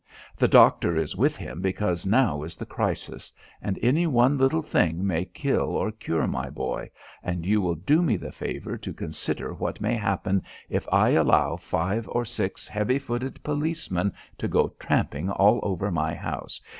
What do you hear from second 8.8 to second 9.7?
consider